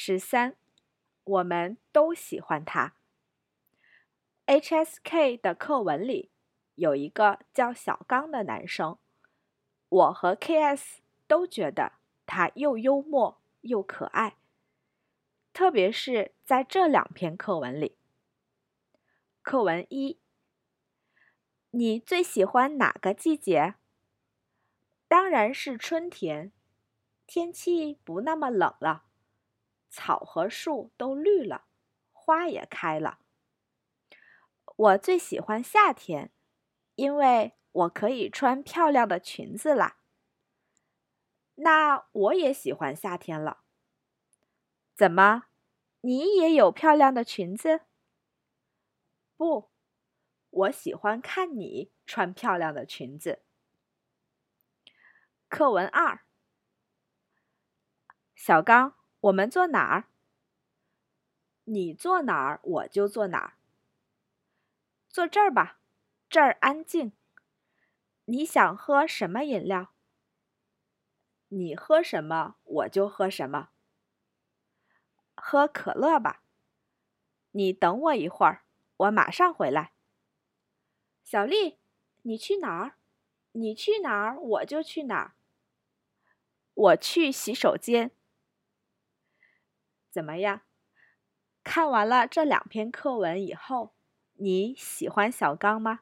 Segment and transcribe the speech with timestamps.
[0.00, 0.54] 十三，
[1.24, 2.94] 我们都喜欢他。
[4.46, 6.30] HSK 的课文里
[6.76, 8.96] 有一个叫小刚的男生，
[9.88, 11.94] 我和 KS 都觉得
[12.26, 14.36] 他又幽默又可爱，
[15.52, 17.98] 特别是在这两篇课文里。
[19.42, 20.20] 课文一，
[21.72, 23.74] 你最喜欢哪个季节？
[25.08, 26.52] 当然是春天，
[27.26, 29.06] 天气不那么冷了，
[29.88, 31.66] 草和树都绿了，
[32.12, 33.18] 花也开了。
[34.76, 36.32] 我最喜欢夏天，
[36.94, 39.98] 因为我可以穿漂亮的裙子啦。
[41.56, 43.64] 那我也喜欢夏天了。
[44.94, 45.44] 怎么，
[46.02, 47.80] 你也有漂亮的裙子？
[49.36, 49.70] 不，
[50.50, 53.42] 我喜欢看你穿漂亮的裙子。
[55.48, 56.24] 课文二，
[58.34, 58.97] 小刚，
[59.28, 60.04] 我们坐哪儿？
[61.64, 63.54] 你坐哪儿，我就坐哪儿。
[65.08, 65.80] 坐这儿吧，
[66.30, 67.12] 这儿安静。
[68.26, 69.92] 你想喝什么饮料？
[71.48, 73.70] 你喝什么，我就喝什么。
[75.34, 76.42] 喝可乐吧。
[77.50, 78.64] 你等我一会儿，
[78.96, 79.92] 我马上回来。
[81.22, 81.78] 小丽，
[82.22, 82.96] 你去哪儿？
[83.52, 85.34] 你去哪儿，我就去哪儿。
[86.72, 88.12] 我去洗手间。
[90.18, 90.62] 怎么样？
[91.62, 93.94] 看完了这两篇课文以后。
[94.40, 96.00] 你喜欢小刚吗？